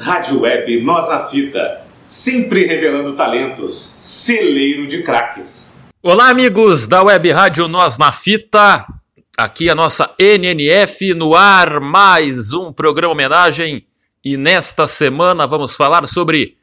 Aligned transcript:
Rádio 0.00 0.42
Web 0.42 0.80
Nós 0.82 1.08
na 1.08 1.26
Fita, 1.26 1.82
sempre 2.04 2.64
revelando 2.66 3.16
talentos, 3.16 3.74
celeiro 3.76 4.86
de 4.86 5.02
craques. 5.02 5.74
Olá, 6.00 6.30
amigos 6.30 6.86
da 6.86 7.02
Web 7.02 7.30
Rádio 7.32 7.66
Nós 7.66 7.98
na 7.98 8.12
Fita. 8.12 8.86
Aqui 9.36 9.68
a 9.68 9.74
nossa 9.74 10.08
NNF 10.16 11.14
no 11.14 11.34
ar, 11.34 11.80
mais 11.80 12.52
um 12.52 12.72
programa 12.72 13.12
homenagem. 13.12 13.84
E 14.24 14.36
nesta 14.36 14.86
semana 14.86 15.48
vamos 15.48 15.74
falar 15.74 16.06
sobre 16.06 16.56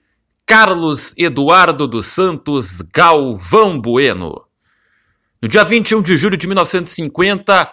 Carlos 0.46 1.14
Eduardo 1.18 1.88
dos 1.88 2.06
Santos 2.06 2.82
Galvão 2.94 3.80
Bueno. 3.80 4.44
No 5.42 5.50
dia 5.50 5.66
21 5.66 6.02
de 6.02 6.16
julho 6.16 6.38
de 6.38 6.48
1950, 6.48 7.70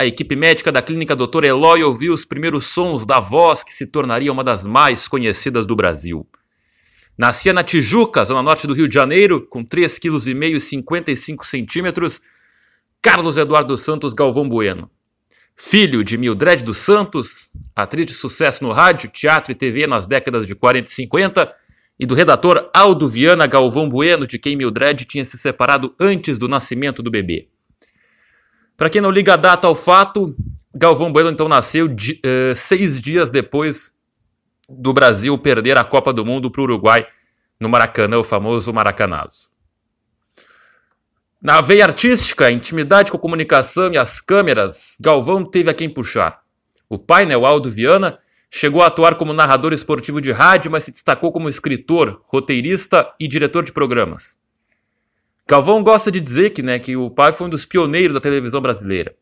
a 0.00 0.06
equipe 0.06 0.34
médica 0.34 0.72
da 0.72 0.80
clínica 0.80 1.14
Dr. 1.14 1.44
Eloy 1.44 1.82
ouviu 1.82 2.14
os 2.14 2.24
primeiros 2.24 2.64
sons 2.64 3.04
da 3.04 3.20
voz 3.20 3.62
que 3.62 3.70
se 3.70 3.86
tornaria 3.86 4.32
uma 4.32 4.42
das 4.42 4.64
mais 4.64 5.06
conhecidas 5.06 5.66
do 5.66 5.76
Brasil. 5.76 6.26
Nascia 7.18 7.52
na 7.52 7.62
Tijuca, 7.62 8.24
zona 8.24 8.42
norte 8.42 8.66
do 8.66 8.72
Rio 8.72 8.88
de 8.88 8.94
Janeiro, 8.94 9.46
com 9.46 9.62
3,5 9.62 10.38
kg 10.40 10.56
e 10.56 10.58
55 10.58 11.46
centímetros, 11.46 12.22
Carlos 13.02 13.36
Eduardo 13.36 13.76
Santos 13.76 14.14
Galvão 14.14 14.48
Bueno. 14.48 14.90
Filho 15.54 16.02
de 16.02 16.16
Mildred 16.16 16.64
dos 16.64 16.78
Santos, 16.78 17.50
atriz 17.76 18.06
de 18.06 18.14
sucesso 18.14 18.64
no 18.64 18.72
rádio, 18.72 19.10
teatro 19.10 19.52
e 19.52 19.54
TV 19.54 19.86
nas 19.86 20.06
décadas 20.06 20.46
de 20.46 20.54
40 20.54 20.88
e 20.88 20.92
50, 20.92 21.54
e 21.98 22.06
do 22.06 22.14
redator 22.14 22.70
Aldo 22.72 23.06
Viana 23.06 23.46
Galvão 23.46 23.86
Bueno, 23.86 24.26
de 24.26 24.38
quem 24.38 24.56
Mildred 24.56 25.04
tinha 25.04 25.26
se 25.26 25.36
separado 25.36 25.94
antes 26.00 26.38
do 26.38 26.48
nascimento 26.48 27.02
do 27.02 27.10
bebê. 27.10 27.50
Para 28.80 28.88
quem 28.88 29.02
não 29.02 29.10
liga 29.10 29.34
a 29.34 29.36
data 29.36 29.66
ao 29.66 29.76
fato, 29.76 30.34
Galvão 30.74 31.12
Bueno 31.12 31.28
então 31.28 31.46
nasceu 31.46 31.86
de, 31.86 32.18
uh, 32.24 32.56
seis 32.56 32.98
dias 32.98 33.28
depois 33.28 33.92
do 34.70 34.94
Brasil 34.94 35.36
perder 35.36 35.76
a 35.76 35.84
Copa 35.84 36.14
do 36.14 36.24
Mundo 36.24 36.50
para 36.50 36.62
o 36.62 36.64
Uruguai 36.64 37.04
no 37.60 37.68
Maracanã, 37.68 38.16
o 38.16 38.24
famoso 38.24 38.72
Maracanazo. 38.72 39.50
Na 41.42 41.60
veia 41.60 41.84
artística, 41.84 42.50
intimidade 42.50 43.10
com 43.10 43.18
a 43.18 43.20
comunicação 43.20 43.92
e 43.92 43.98
as 43.98 44.18
câmeras, 44.18 44.96
Galvão 44.98 45.44
teve 45.44 45.68
a 45.68 45.74
quem 45.74 45.90
puxar. 45.90 46.40
O 46.88 46.98
pai, 46.98 47.26
né, 47.26 47.36
o 47.36 47.44
Aldo 47.44 47.70
Viana, 47.70 48.18
chegou 48.50 48.80
a 48.80 48.86
atuar 48.86 49.16
como 49.16 49.34
narrador 49.34 49.74
esportivo 49.74 50.22
de 50.22 50.32
rádio, 50.32 50.70
mas 50.70 50.84
se 50.84 50.90
destacou 50.90 51.30
como 51.30 51.50
escritor, 51.50 52.22
roteirista 52.24 53.12
e 53.20 53.28
diretor 53.28 53.62
de 53.62 53.74
programas. 53.74 54.40
Calvão 55.50 55.82
gosta 55.82 56.12
de 56.12 56.20
dizer 56.20 56.50
que, 56.50 56.62
né, 56.62 56.78
que 56.78 56.96
o 56.96 57.10
pai 57.10 57.32
foi 57.32 57.48
um 57.48 57.50
dos 57.50 57.64
pioneiros 57.64 58.14
da 58.14 58.20
televisão 58.20 58.60
brasileira. 58.60 59.16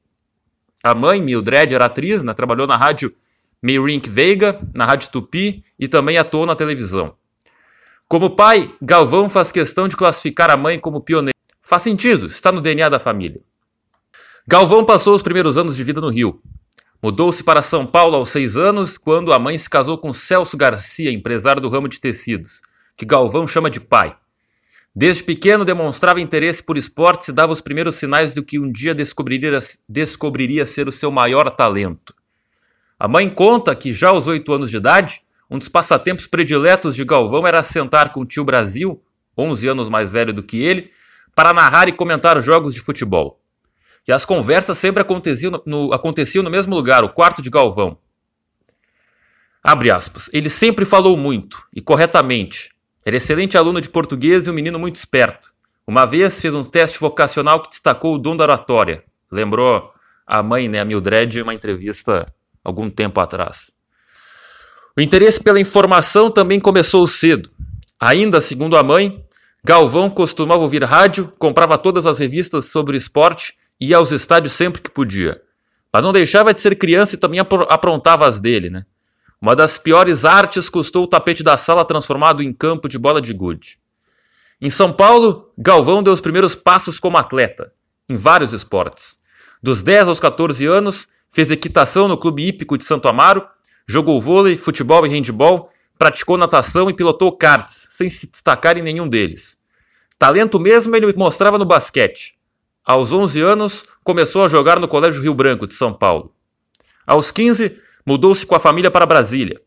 A 0.85 0.95
mãe, 0.95 1.23
Mildred, 1.23 1.75
era 1.75 1.87
atriz, 1.87 2.23
né, 2.23 2.35
trabalhou 2.35 2.67
na 2.67 2.77
rádio 2.77 3.15
Meirink 3.63 4.11
Veiga, 4.11 4.61
na 4.75 4.85
rádio 4.85 5.09
Tupi 5.09 5.65
e 5.79 5.89
também 5.89 6.19
atuou 6.19 6.45
na 6.45 6.55
televisão. 6.55 7.15
Como 8.07 8.37
pai, 8.37 8.71
Galvão 8.83 9.31
faz 9.31 9.51
questão 9.51 9.89
de 9.89 9.97
classificar 9.97 10.51
a 10.51 10.57
mãe 10.59 10.79
como 10.79 11.01
pioneira. 11.01 11.33
Faz 11.63 11.81
sentido, 11.81 12.27
está 12.27 12.53
no 12.53 12.61
DNA 12.61 12.91
da 12.91 12.99
família. 12.99 13.41
Galvão 14.47 14.85
passou 14.85 15.15
os 15.15 15.23
primeiros 15.23 15.57
anos 15.57 15.75
de 15.75 15.83
vida 15.83 15.99
no 15.99 16.11
Rio. 16.11 16.43
Mudou-se 17.03 17.43
para 17.43 17.63
São 17.63 17.87
Paulo 17.87 18.17
aos 18.17 18.29
seis 18.29 18.55
anos, 18.55 18.99
quando 18.99 19.33
a 19.33 19.39
mãe 19.39 19.57
se 19.57 19.71
casou 19.71 19.97
com 19.97 20.13
Celso 20.13 20.59
Garcia, 20.59 21.11
empresário 21.11 21.63
do 21.63 21.71
ramo 21.71 21.89
de 21.89 21.99
tecidos, 21.99 22.61
que 22.99 23.07
Galvão 23.07 23.49
chama 23.49 23.71
de 23.71 23.81
pai. 23.81 24.15
Desde 24.95 25.23
pequeno 25.23 25.65
demonstrava 25.65 26.21
interesse 26.21 26.63
por 26.63 26.77
esportes 26.77 27.29
e 27.29 27.33
dava 27.33 27.53
os 27.53 27.61
primeiros 27.61 27.95
sinais 27.95 28.35
do 28.35 28.43
que 28.43 28.59
um 28.59 28.71
dia 28.71 28.95
descobriria, 28.95 29.61
descobriria 29.89 30.67
ser 30.67 30.89
o 30.89 30.93
seu 30.93 31.11
maior 31.11 31.49
talento. 31.51 32.15
A 32.99 33.07
mãe 33.07 33.31
conta 33.31 33.77
que, 33.77 33.93
já 33.93 34.09
aos 34.09 34.27
oito 34.27 34.53
anos 34.53 34.71
de 34.71 34.77
idade, 34.77 35.21
um 35.49 35.57
dos 35.57 35.69
passatempos 35.69 36.27
prediletos 36.27 36.97
de 36.97 37.05
Galvão 37.05 37.47
era 37.47 37.63
sentar 37.63 38.13
com 38.13 38.21
o 38.21 38.27
tio 38.27 38.45
Brasil, 38.45 39.03
11 39.37 39.69
anos 39.69 39.89
mais 39.89 40.11
velho 40.11 40.33
do 40.33 40.43
que 40.43 40.61
ele, 40.61 40.91
para 41.35 41.55
narrar 41.55 41.89
e 41.89 41.93
comentar 41.93 42.43
jogos 42.43 42.75
de 42.75 42.81
futebol. 42.81 43.41
E 44.07 44.13
as 44.13 44.25
conversas 44.25 44.79
sempre 44.79 45.03
aconteciam 45.03 45.63
no, 45.65 45.93
aconteciam 45.93 46.43
no 46.43 46.51
mesmo 46.51 46.75
lugar, 46.75 47.05
o 47.05 47.11
quarto 47.11 47.41
de 47.41 47.51
Galvão. 47.51 47.99
Abre 49.63 49.91
aspas. 49.91 50.29
Ele 50.33 50.51
sempre 50.51 50.85
falou 50.85 51.17
muito 51.17 51.63
e 51.75 51.81
corretamente, 51.81 52.71
era 53.05 53.17
excelente 53.17 53.57
aluno 53.57 53.81
de 53.81 53.89
português 53.89 54.47
e 54.47 54.51
um 54.51 54.55
menino 54.55 54.79
muito 54.79 54.97
esperto. 54.97 55.53
Uma 55.87 56.05
vez 56.05 56.41
fez 56.41 56.55
um 56.55 56.63
teste 56.63 57.01
vocacional 57.01 57.63
que 57.63 57.71
destacou 57.71 58.15
o 58.15 58.19
dom 58.19 58.37
da 58.37 58.45
oratória. 58.45 59.03
Lembrou 59.31 59.91
a 60.27 60.43
mãe, 60.43 60.69
né, 60.69 60.81
a 60.81 60.85
Mildred, 60.85 61.39
em 61.39 61.43
uma 61.43 61.55
entrevista 61.55 62.27
algum 62.63 62.91
tempo 62.91 63.21
atrás. 63.21 63.73
O 64.97 65.01
interesse 65.01 65.43
pela 65.43 65.61
informação 65.61 66.31
também 66.31 66.61
começou 66.61 67.07
cedo. 67.07 67.49
Ainda 68.01 68.41
segundo 68.41 68.77
a 68.77 68.83
mãe, 68.83 69.25
Galvão 69.65 70.11
costumava 70.11 70.63
ouvir 70.63 70.85
rádio, 70.85 71.33
comprava 71.39 71.79
todas 71.79 72.07
as 72.07 72.19
revistas 72.19 72.67
sobre 72.67 72.97
esporte 72.97 73.55
e 73.81 73.89
ia 73.89 73.97
aos 73.97 74.13
estádios 74.13 74.53
sempre 74.53 74.83
que 74.83 74.91
podia. 74.91 75.41
Mas 75.93 76.05
não 76.05 76.13
deixava 76.13 76.53
de 76.53 76.61
ser 76.61 76.77
criança 76.77 77.15
e 77.15 77.19
também 77.19 77.41
aprontava 77.41 78.27
as 78.27 78.41
dele, 78.41 78.71
né? 78.71 78.85
Uma 79.41 79.55
das 79.55 79.79
piores 79.79 80.25
artes 80.25 80.69
custou 80.69 81.05
o 81.05 81.07
tapete 81.07 81.43
da 81.43 81.57
sala 81.57 81.85
transformado 81.85 82.43
em 82.43 82.53
campo 82.53 82.89
de 82.89 82.99
bola 82.99 83.21
de 83.21 83.33
gude. 83.33 83.79
Em 84.61 84.69
São 84.69 84.93
Paulo, 84.93 85.53
Galvão 85.57 86.03
deu 86.03 86.13
os 86.13 86.21
primeiros 86.21 86.57
passos 86.57 86.99
como 86.99 87.17
atleta, 87.17 87.73
em 88.09 88.17
vários 88.17 88.53
esportes. 88.53 89.19
Dos 89.63 89.83
10 89.83 90.09
aos 90.09 90.19
14 90.19 90.67
anos, 90.67 91.09
fez 91.31 91.51
equitação 91.51 92.09
no 92.09 92.19
Clube 92.19 92.47
Hípico 92.47 92.77
de 92.77 92.85
Santo 92.85 93.07
Amaro, 93.07 93.47
jogou 93.87 94.21
vôlei, 94.21 94.57
futebol 94.57 95.07
e 95.07 95.11
handebol, 95.11 95.71
praticou 95.97 96.37
natação 96.37 96.91
e 96.91 96.95
pilotou 96.95 97.31
karts, 97.31 97.89
sem 97.91 98.11
se 98.11 98.31
destacar 98.31 98.77
em 98.77 98.83
nenhum 98.83 99.09
deles. 99.09 99.59
Talento 100.19 100.59
mesmo 100.59 100.97
ele 100.97 101.13
mostrava 101.17 101.59
no 101.59 101.65
basquete. 101.65 102.35
Aos 102.85 103.13
11 103.13 103.41
anos, 103.41 103.85
começou 104.03 104.45
a 104.45 104.49
jogar 104.49 104.81
no 104.81 104.89
Colégio 104.89 105.23
Rio 105.23 105.35
Branco 105.35 105.67
de 105.67 105.75
São 105.75 105.93
Paulo. 105.93 106.35
Aos 107.07 107.31
15, 107.31 107.79
mudou-se 108.09 108.47
com 108.47 108.55
a 108.55 108.59
família 108.59 108.91
para 108.91 109.05
Brasília. 109.05 109.61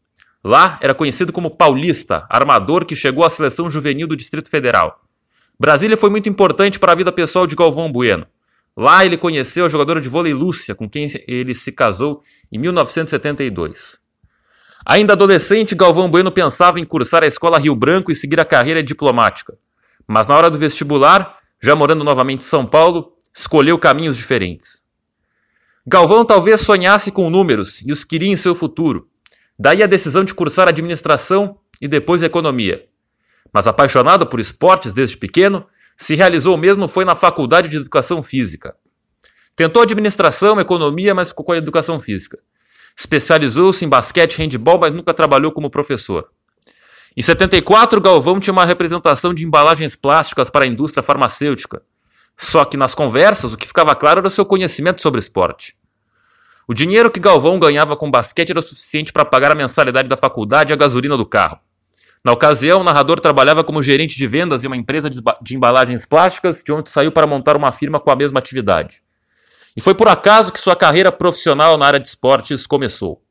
Lá 0.44 0.80
era 0.82 0.96
conhecido 0.96 1.32
como 1.32 1.52
Paulista, 1.52 2.26
armador 2.28 2.86
que 2.86 2.96
chegou 2.96 3.24
à 3.24 3.30
seleção 3.30 3.70
juvenil 3.70 4.08
do 4.08 4.16
Distrito 4.16 4.50
Federal. 4.50 5.00
Brasília 5.60 5.96
foi 5.96 6.10
muito 6.10 6.28
importante 6.28 6.80
para 6.80 6.92
a 6.92 6.96
vida 6.96 7.12
pessoal 7.12 7.46
de 7.46 7.56
Galvão 7.56 7.92
Bueno. 7.92 8.26
Lá 8.76 9.06
ele 9.06 9.16
conheceu 9.16 9.64
a 9.64 9.70
jogadora 9.70 10.02
de 10.02 10.10
vôlei 10.10 10.34
Lúcia, 10.34 10.74
com 10.74 10.90
quem 10.90 11.08
ele 11.28 11.54
se 11.54 11.72
casou 11.72 12.24
em 12.52 12.58
1972. 12.58 14.00
Ainda 14.88 15.14
adolescente, 15.14 15.76
Galvão 15.76 16.10
Bueno 16.10 16.32
pensava 16.32 16.80
em 16.80 16.84
cursar 16.84 17.24
a 17.24 17.28
escola 17.28 17.60
Rio 17.60 17.76
Branco 17.76 18.12
e 18.12 18.16
seguir 18.16 18.40
a 18.40 18.46
carreira 18.46 18.82
diplomática. 18.82 19.56
Mas 20.08 20.26
na 20.26 20.36
hora 20.36 20.50
do 20.50 20.58
vestibular, 20.58 21.38
já 21.62 21.76
morando 21.76 22.04
novamente 22.04 22.40
em 22.40 22.46
São 22.46 22.66
Paulo, 22.66 23.14
escolheu 23.32 23.78
caminhos 23.78 24.18
diferentes. 24.18 24.82
Galvão 25.86 26.24
talvez 26.24 26.62
sonhasse 26.62 27.12
com 27.12 27.30
números 27.30 27.82
e 27.82 27.92
os 27.92 28.04
queria 28.04 28.32
em 28.32 28.38
seu 28.38 28.54
futuro. 28.54 29.08
Daí 29.60 29.82
a 29.82 29.88
decisão 29.88 30.24
de 30.24 30.34
cursar 30.34 30.68
administração 30.68 31.58
e 31.82 31.88
depois 31.88 32.22
economia. 32.22 32.86
Mas 33.52 33.68
apaixonado 33.68 34.28
por 34.28 34.40
esportes 34.40 34.94
desde 34.94 35.18
pequeno, 35.18 35.66
se 35.98 36.16
realizou 36.16 36.56
mesmo 36.56 36.88
foi 36.88 37.04
na 37.04 37.16
faculdade 37.16 37.68
de 37.68 37.78
educação 37.78 38.22
física. 38.22 38.76
Tentou 39.56 39.82
administração, 39.82 40.60
economia, 40.60 41.14
mas 41.14 41.30
ficou 41.30 41.46
com 41.46 41.52
a 41.52 41.58
educação 41.58 42.00
física. 42.00 42.40
Especializou-se 42.98 43.84
em 43.84 43.90
basquete 43.90 44.36
e 44.36 44.42
handball, 44.44 44.80
mas 44.80 44.94
nunca 44.94 45.14
trabalhou 45.14 45.52
como 45.52 45.70
professor. 45.70 46.30
Em 47.18 47.22
74, 47.22 48.00
Galvão 48.00 48.40
tinha 48.40 48.54
uma 48.54 48.66
representação 48.66 49.34
de 49.34 49.44
embalagens 49.46 49.96
plásticas 49.96 50.50
para 50.50 50.64
a 50.64 50.68
indústria 50.68 51.04
farmacêutica. 51.04 51.82
Só 52.42 52.66
que 52.66 52.76
nas 52.76 52.96
conversas 52.96 53.54
o 53.54 53.58
que 53.58 53.68
ficava 53.68 53.96
claro 53.96 54.18
era 54.18 54.28
o 54.28 54.32
seu 54.32 54.44
conhecimento 54.44 55.00
sobre 55.00 55.20
esporte. 55.20 55.76
O 56.68 56.74
dinheiro 56.74 57.12
que 57.12 57.20
Galvão 57.20 57.60
ganhava 57.60 57.96
com 57.96 58.10
basquete 58.10 58.50
era 58.50 58.64
suficiente 58.64 59.14
para 59.14 59.24
pagar 59.24 59.52
a 59.52 59.56
mensalidade 59.56 60.10
da 60.10 60.18
faculdade 60.18 60.72
e 60.72 60.74
a 60.74 60.76
gasolina 60.76 61.16
do 61.16 61.26
carro. 61.26 61.60
Na 62.26 62.32
ocasião, 62.32 62.82
o 62.82 62.84
narrador 62.84 63.20
trabalhava 63.20 63.64
como 63.64 63.84
gerente 63.84 64.18
de 64.18 64.26
vendas 64.26 64.64
em 64.64 64.68
uma 64.68 64.76
empresa 64.76 65.08
de 65.08 65.56
embalagens 65.56 66.04
plásticas, 66.08 66.64
de 66.64 66.74
onde 66.74 66.90
saiu 66.90 67.12
para 67.12 67.28
montar 67.28 67.56
uma 67.56 67.72
firma 67.72 68.00
com 68.00 68.10
a 68.10 68.16
mesma 68.16 68.40
atividade. 68.40 69.04
E 69.78 69.82
foi 69.82 69.94
por 69.94 70.08
acaso 70.08 70.52
que 70.52 70.60
sua 70.60 70.76
carreira 70.76 71.12
profissional 71.12 71.78
na 71.78 71.86
área 71.86 72.00
de 72.00 72.08
esportes 72.08 72.66
começou. 72.66 73.22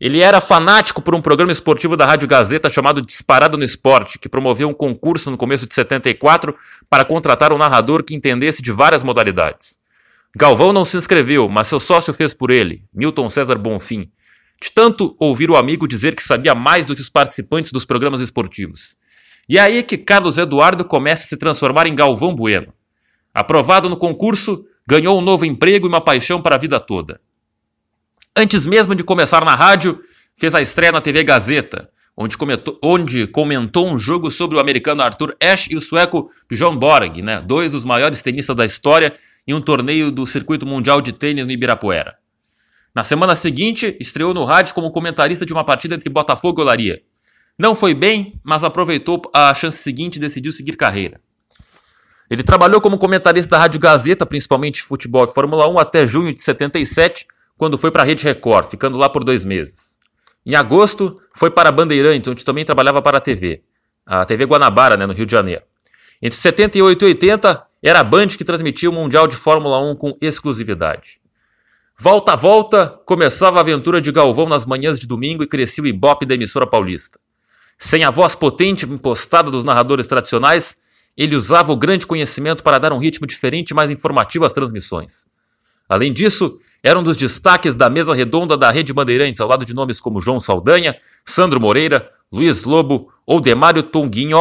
Ele 0.00 0.20
era 0.20 0.40
fanático 0.40 1.02
por 1.02 1.12
um 1.12 1.20
programa 1.20 1.50
esportivo 1.50 1.96
da 1.96 2.06
Rádio 2.06 2.28
Gazeta 2.28 2.70
chamado 2.70 3.02
Disparado 3.02 3.58
no 3.58 3.64
Esporte, 3.64 4.16
que 4.16 4.28
promoveu 4.28 4.68
um 4.68 4.72
concurso 4.72 5.28
no 5.28 5.36
começo 5.36 5.66
de 5.66 5.74
74 5.74 6.54
para 6.88 7.04
contratar 7.04 7.52
um 7.52 7.58
narrador 7.58 8.04
que 8.04 8.14
entendesse 8.14 8.62
de 8.62 8.70
várias 8.70 9.02
modalidades. 9.02 9.78
Galvão 10.36 10.72
não 10.72 10.84
se 10.84 10.96
inscreveu, 10.96 11.48
mas 11.48 11.66
seu 11.66 11.80
sócio 11.80 12.14
fez 12.14 12.32
por 12.32 12.52
ele, 12.52 12.84
Milton 12.94 13.28
César 13.28 13.56
Bonfim, 13.56 14.08
de 14.62 14.70
tanto 14.70 15.16
ouvir 15.18 15.50
o 15.50 15.56
amigo 15.56 15.88
dizer 15.88 16.14
que 16.14 16.22
sabia 16.22 16.54
mais 16.54 16.84
do 16.84 16.94
que 16.94 17.00
os 17.00 17.10
participantes 17.10 17.72
dos 17.72 17.84
programas 17.84 18.20
esportivos. 18.20 18.96
E 19.48 19.58
é 19.58 19.60
aí 19.60 19.82
que 19.82 19.98
Carlos 19.98 20.38
Eduardo 20.38 20.84
começa 20.84 21.24
a 21.24 21.28
se 21.28 21.36
transformar 21.36 21.88
em 21.88 21.94
Galvão 21.96 22.36
Bueno. 22.36 22.72
Aprovado 23.34 23.88
no 23.88 23.96
concurso, 23.96 24.64
ganhou 24.86 25.18
um 25.18 25.22
novo 25.22 25.44
emprego 25.44 25.86
e 25.86 25.88
uma 25.88 26.00
paixão 26.00 26.40
para 26.40 26.54
a 26.54 26.58
vida 26.58 26.78
toda. 26.78 27.20
Antes 28.40 28.64
mesmo 28.64 28.94
de 28.94 29.02
começar 29.02 29.44
na 29.44 29.56
rádio, 29.56 30.00
fez 30.36 30.54
a 30.54 30.62
estreia 30.62 30.92
na 30.92 31.00
TV 31.00 31.24
Gazeta, 31.24 31.90
onde 32.16 32.38
comentou, 32.38 32.78
onde 32.80 33.26
comentou 33.26 33.88
um 33.88 33.98
jogo 33.98 34.30
sobre 34.30 34.56
o 34.56 34.60
americano 34.60 35.02
Arthur 35.02 35.36
Ashe 35.42 35.72
e 35.72 35.76
o 35.76 35.80
sueco 35.80 36.30
Bjorn 36.48 36.78
Borg, 36.78 37.20
né, 37.20 37.40
dois 37.40 37.68
dos 37.68 37.84
maiores 37.84 38.22
tenistas 38.22 38.54
da 38.54 38.64
história, 38.64 39.16
em 39.44 39.54
um 39.54 39.60
torneio 39.60 40.12
do 40.12 40.24
Circuito 40.24 40.64
Mundial 40.64 41.00
de 41.00 41.12
Tênis 41.12 41.44
no 41.44 41.50
Ibirapuera. 41.50 42.14
Na 42.94 43.02
semana 43.02 43.34
seguinte, 43.34 43.96
estreou 43.98 44.32
no 44.32 44.44
rádio 44.44 44.72
como 44.72 44.92
comentarista 44.92 45.44
de 45.44 45.52
uma 45.52 45.64
partida 45.64 45.96
entre 45.96 46.08
Botafogo 46.08 46.60
e 46.60 46.62
Olaria. 46.62 47.02
Não 47.58 47.74
foi 47.74 47.92
bem, 47.92 48.40
mas 48.44 48.62
aproveitou 48.62 49.20
a 49.34 49.52
chance 49.52 49.78
seguinte 49.78 50.14
e 50.14 50.20
decidiu 50.20 50.52
seguir 50.52 50.76
carreira. 50.76 51.20
Ele 52.30 52.44
trabalhou 52.44 52.80
como 52.80 52.98
comentarista 52.98 53.50
da 53.50 53.58
Rádio 53.58 53.80
Gazeta, 53.80 54.24
principalmente 54.24 54.80
futebol 54.80 55.24
e 55.24 55.34
Fórmula 55.34 55.68
1, 55.68 55.76
até 55.80 56.06
junho 56.06 56.32
de 56.32 56.40
77, 56.40 57.26
quando 57.58 57.76
foi 57.76 57.90
para 57.90 58.04
a 58.04 58.06
Rede 58.06 58.24
Record, 58.24 58.70
ficando 58.70 58.96
lá 58.96 59.08
por 59.08 59.24
dois 59.24 59.44
meses. 59.44 59.98
Em 60.46 60.54
agosto, 60.54 61.14
foi 61.34 61.50
para 61.50 61.68
a 61.68 61.72
Bandeirantes, 61.72 62.30
onde 62.30 62.44
também 62.44 62.64
trabalhava 62.64 63.02
para 63.02 63.18
a 63.18 63.20
TV, 63.20 63.62
a 64.06 64.24
TV 64.24 64.44
Guanabara, 64.44 64.96
né, 64.96 65.04
no 65.04 65.12
Rio 65.12 65.26
de 65.26 65.32
Janeiro. 65.32 65.62
Entre 66.22 66.38
78 66.38 67.02
e 67.02 67.08
80, 67.08 67.66
era 67.82 68.00
a 68.00 68.04
Band 68.04 68.28
que 68.28 68.44
transmitia 68.44 68.88
o 68.88 68.92
Mundial 68.92 69.26
de 69.26 69.36
Fórmula 69.36 69.78
1 69.80 69.96
com 69.96 70.14
exclusividade. 70.22 71.20
Volta 71.98 72.32
a 72.32 72.36
volta, 72.36 73.00
começava 73.04 73.58
a 73.58 73.60
aventura 73.60 74.00
de 74.00 74.12
Galvão 74.12 74.48
nas 74.48 74.64
manhãs 74.64 75.00
de 75.00 75.06
domingo 75.06 75.42
e 75.42 75.48
crescia 75.48 75.82
o 75.82 75.86
ibope 75.86 76.24
da 76.24 76.34
emissora 76.34 76.66
paulista. 76.66 77.18
Sem 77.76 78.04
a 78.04 78.10
voz 78.10 78.36
potente 78.36 78.86
impostada 78.86 79.50
dos 79.50 79.64
narradores 79.64 80.06
tradicionais, 80.06 80.76
ele 81.16 81.34
usava 81.34 81.72
o 81.72 81.76
grande 81.76 82.06
conhecimento 82.06 82.62
para 82.62 82.78
dar 82.78 82.92
um 82.92 82.98
ritmo 82.98 83.26
diferente 83.26 83.70
e 83.70 83.74
mais 83.74 83.90
informativo 83.90 84.44
às 84.44 84.52
transmissões. 84.52 85.26
Além 85.88 86.12
disso, 86.12 86.60
era 86.82 86.98
um 86.98 87.02
dos 87.02 87.16
destaques 87.16 87.74
da 87.74 87.90
mesa 87.90 88.14
redonda 88.14 88.56
da 88.56 88.70
Rede 88.70 88.92
Bandeirantes, 88.92 89.40
ao 89.40 89.48
lado 89.48 89.64
de 89.64 89.74
nomes 89.74 90.00
como 90.00 90.20
João 90.20 90.38
Saldanha, 90.38 90.96
Sandro 91.24 91.60
Moreira, 91.60 92.10
Luiz 92.32 92.64
Lobo, 92.64 93.12
Oldemário 93.26 93.82
Tonguinho, 93.82 94.38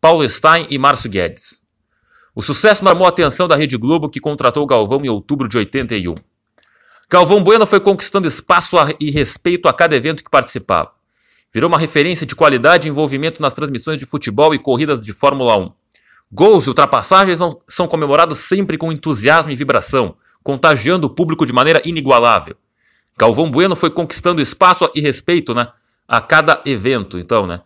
Paulo 0.00 0.28
Stein 0.28 0.66
e 0.68 0.78
Márcio 0.78 1.10
Guedes. 1.10 1.60
O 2.34 2.42
sucesso 2.42 2.84
chamou 2.84 3.06
a 3.06 3.08
atenção 3.08 3.48
da 3.48 3.56
Rede 3.56 3.76
Globo, 3.76 4.08
que 4.08 4.20
contratou 4.20 4.66
Galvão 4.66 5.04
em 5.04 5.08
outubro 5.08 5.48
de 5.48 5.56
81. 5.56 6.14
Galvão 7.10 7.42
Bueno 7.42 7.66
foi 7.66 7.80
conquistando 7.80 8.28
espaço 8.28 8.76
e 9.00 9.10
respeito 9.10 9.68
a 9.68 9.72
cada 9.72 9.96
evento 9.96 10.22
que 10.22 10.30
participava. 10.30 10.92
Virou 11.52 11.68
uma 11.68 11.78
referência 11.78 12.24
de 12.24 12.36
qualidade 12.36 12.86
e 12.86 12.90
envolvimento 12.90 13.42
nas 13.42 13.54
transmissões 13.54 13.98
de 13.98 14.06
futebol 14.06 14.54
e 14.54 14.58
corridas 14.58 15.00
de 15.00 15.12
Fórmula 15.12 15.56
1. 15.56 15.72
Gols 16.30 16.66
e 16.66 16.68
ultrapassagens 16.68 17.40
são 17.68 17.88
comemorados 17.88 18.38
sempre 18.38 18.78
com 18.78 18.92
entusiasmo 18.92 19.50
e 19.50 19.56
vibração, 19.56 20.14
contagiando 20.42 21.06
o 21.06 21.10
público 21.10 21.46
de 21.46 21.52
maneira 21.52 21.82
inigualável. 21.84 22.56
Galvão 23.18 23.50
Bueno 23.50 23.76
foi 23.76 23.90
conquistando 23.90 24.40
espaço 24.40 24.90
e 24.94 25.00
respeito 25.00 25.54
né, 25.54 25.68
a 26.08 26.20
cada 26.20 26.60
evento, 26.64 27.18
então, 27.18 27.46
né? 27.46 27.60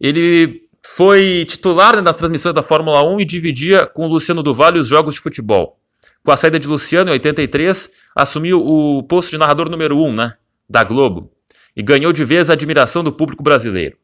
Ele 0.00 0.62
foi 0.84 1.44
titular 1.48 1.96
né, 1.96 2.02
nas 2.02 2.16
transmissões 2.16 2.54
da 2.54 2.62
Fórmula 2.62 3.02
1 3.02 3.20
e 3.20 3.24
dividia 3.24 3.86
com 3.86 4.06
Luciano 4.06 4.42
Duval 4.42 4.74
os 4.74 4.88
jogos 4.88 5.14
de 5.14 5.20
futebol. 5.20 5.78
Com 6.22 6.32
a 6.32 6.36
saída 6.36 6.58
de 6.58 6.66
Luciano 6.66 7.10
em 7.10 7.12
83, 7.12 7.90
assumiu 8.16 8.60
o 8.60 9.02
posto 9.02 9.30
de 9.30 9.38
narrador 9.38 9.68
número 9.70 9.96
1 9.96 10.12
né, 10.12 10.34
da 10.68 10.82
Globo 10.82 11.30
e 11.76 11.82
ganhou 11.82 12.12
de 12.12 12.24
vez 12.24 12.50
a 12.50 12.54
admiração 12.54 13.04
do 13.04 13.12
público 13.12 13.42
brasileiro. 13.42 13.96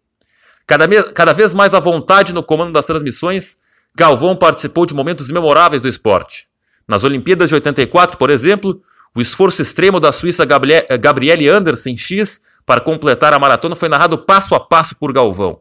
Cada, 0.66 0.86
cada 1.12 1.32
vez 1.32 1.52
mais 1.52 1.74
à 1.74 1.80
vontade 1.80 2.32
no 2.32 2.42
comando 2.42 2.72
das 2.72 2.84
transmissões, 2.84 3.56
Galvão 3.94 4.36
participou 4.36 4.86
de 4.86 4.94
momentos 4.94 5.30
memoráveis 5.30 5.82
do 5.82 5.88
esporte. 5.88 6.49
Nas 6.90 7.04
Olimpíadas 7.04 7.48
de 7.48 7.54
84, 7.54 8.18
por 8.18 8.30
exemplo, 8.30 8.82
o 9.14 9.20
esforço 9.20 9.62
extremo 9.62 10.00
da 10.00 10.10
Suíça 10.10 10.44
Gabriele 10.44 11.48
Andersen 11.48 11.96
X 11.96 12.40
para 12.66 12.80
completar 12.80 13.32
a 13.32 13.38
maratona 13.38 13.76
foi 13.76 13.88
narrado 13.88 14.18
passo 14.18 14.56
a 14.56 14.60
passo 14.60 14.96
por 14.96 15.12
Galvão. 15.12 15.60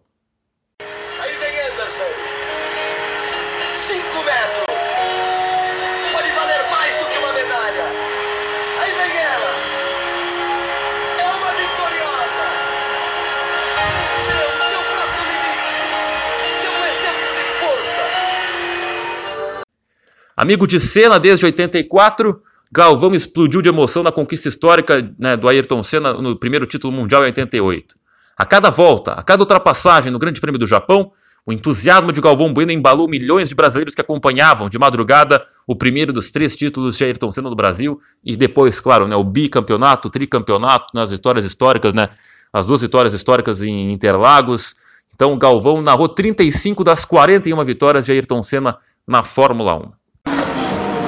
Amigo 20.39 20.65
de 20.65 20.80
cena 20.80 21.19
desde 21.19 21.45
84, 21.45 22.41
Galvão 22.71 23.13
explodiu 23.13 23.62
de 23.62 23.68
emoção 23.68 24.01
na 24.01 24.09
conquista 24.09 24.47
histórica 24.47 25.13
né, 25.19 25.36
do 25.36 25.50
Ayrton 25.50 25.83
Senna 25.83 26.13
no 26.13 26.33
primeiro 26.33 26.65
título 26.65 26.94
mundial 26.94 27.24
em 27.24 27.25
88. 27.25 27.94
A 28.38 28.45
cada 28.45 28.69
volta, 28.69 29.12
a 29.12 29.21
cada 29.21 29.44
ultrapassagem 29.44 30.09
no 30.13 30.18
Grande 30.18 30.39
Prêmio 30.39 30.57
do 30.57 30.65
Japão, 30.65 31.12
o 31.45 31.51
entusiasmo 31.51 32.13
de 32.13 32.21
Galvão 32.21 32.53
Bueno 32.53 32.71
embalou 32.71 33.06
milhões 33.06 33.50
de 33.50 33.56
brasileiros 33.56 33.94
que 33.94 34.00
acompanhavam 34.00 34.69
de 34.69 34.80
madrugada 34.80 35.44
o 35.68 35.75
primeiro 35.75 36.13
dos 36.13 36.31
três 36.31 36.56
títulos 36.56 36.97
de 36.97 37.03
Ayrton 37.03 37.33
Senna 37.33 37.50
do 37.50 37.56
Brasil 37.56 38.00
e 38.24 38.38
depois, 38.38 38.80
claro, 38.80 39.09
né, 39.09 39.18
o 39.18 39.25
bicampeonato, 39.25 40.07
o 40.07 40.12
tricampeonato 40.12 40.86
nas 40.94 41.12
vitórias 41.12 41.44
históricas, 41.44 41.91
né, 41.91 42.12
as 42.53 42.65
duas 42.65 42.80
vitórias 42.80 43.13
históricas 43.13 43.62
em 43.62 43.91
Interlagos. 43.91 44.74
Então, 45.13 45.38
Galvão 45.38 45.81
narrou 45.81 46.07
35 46.07 46.81
das 46.86 47.03
41 47.03 47.62
vitórias 47.65 48.06
de 48.06 48.13
Ayrton 48.13 48.41
Senna 48.41 48.77
na 49.06 49.21
Fórmula 49.21 49.75
1. 49.75 49.99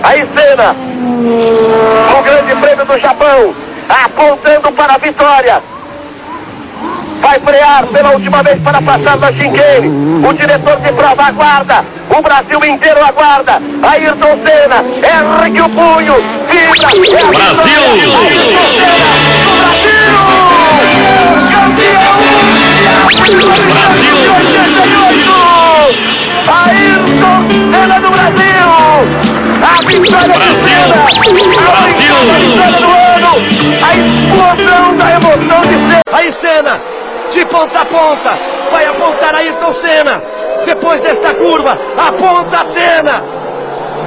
Aí 0.04 0.28
cena, 0.36 0.76
o 2.18 2.24
grande 2.24 2.56
prêmio 2.56 2.86
do 2.86 3.00
Japão, 3.00 3.54
apontando 4.06 4.72
para 4.72 4.94
a 4.94 4.98
vitória. 4.98 5.62
Vai 7.22 7.40
frear 7.40 7.86
pela 7.86 8.10
última 8.12 8.42
vez 8.42 8.60
para 8.64 8.82
passar 8.82 9.18
na 9.18 9.32
Shinken. 9.32 10.26
O 10.28 10.34
diretor 10.34 10.78
de 10.78 10.92
prova 10.92 11.24
aguarda. 11.24 11.86
O 12.10 12.22
Brasil 12.22 12.66
inteiro 12.66 13.04
aguarda. 13.04 13.62
Ayrton 13.84 14.40
Senna, 14.44 14.84
ergue 15.04 15.62
o 15.62 15.70
punho. 15.70 16.16
Vibra. 16.50 16.88
É 16.90 17.26
Brasil! 17.32 17.82
Ayrton 18.18 18.68
Senna, 18.74 19.06
do 19.46 19.52
Brasil! 19.60 20.16
Campeão! 21.52 22.18
Brasil! 23.70 24.18
88! 24.26 25.51
A 29.64 29.82
vitória 29.84 30.28
Brasil! 30.28 30.88
Brasil! 31.62 32.16
A 32.22 32.40
vitória 32.40 32.80
do 32.80 32.86
ano! 32.86 33.34
A 33.82 33.90
explosão 33.96 34.98
da 34.98 35.08
emoção 35.12 35.62
de 35.62 35.74
Senna! 35.74 36.02
Aí 36.12 36.32
Senna, 36.32 36.80
de 37.32 37.46
ponta 37.46 37.82
a 37.82 37.86
ponta, 37.86 38.38
vai 38.72 38.86
apontar 38.86 39.36
Ayrton 39.36 39.74
Senna. 39.74 40.22
Depois 40.66 41.02
desta 41.02 41.34
curva, 41.34 41.78
aponta 41.98 42.64
Senna. 42.64 43.24